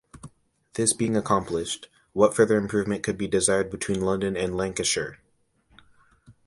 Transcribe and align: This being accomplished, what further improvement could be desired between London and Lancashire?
This 0.73 0.93
being 0.93 1.15
accomplished, 1.15 1.87
what 2.13 2.33
further 2.35 2.57
improvement 2.57 3.03
could 3.03 3.19
be 3.19 3.27
desired 3.27 3.69
between 3.69 4.01
London 4.01 4.35
and 4.35 4.57
Lancashire? 4.57 5.19